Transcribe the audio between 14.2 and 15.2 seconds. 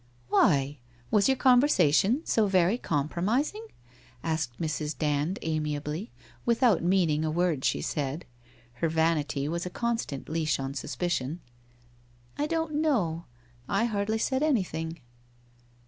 anything.'